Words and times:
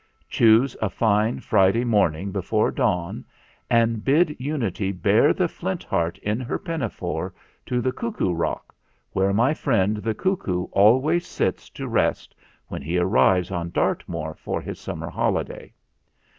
Choose 0.27 0.75
a 0.81 0.89
fine 0.89 1.41
Friday 1.41 1.83
morning 1.83 2.31
before 2.31 2.71
dawn 2.71 3.23
and 3.69 4.03
bid 4.03 4.35
Unity 4.39 4.91
bear 4.91 5.31
the 5.31 5.47
Flint 5.47 5.83
Heart 5.83 6.17
in 6.23 6.39
her 6.39 6.57
pinafore 6.57 7.35
to 7.67 7.81
the 7.81 7.91
'Cuckoo 7.91 8.33
Rock/ 8.33 8.75
where 9.11 9.31
my 9.31 9.53
friend 9.53 9.97
the 9.97 10.15
cuckoo 10.15 10.63
always 10.71 11.27
sits 11.27 11.69
to 11.69 11.87
rest 11.87 12.33
when 12.67 12.81
he 12.81 12.97
arrives 12.97 13.51
on 13.51 13.69
Dartmoor 13.69 14.33
for 14.33 14.59
his 14.59 14.79
summer 14.79 15.11
holiday. 15.11 15.71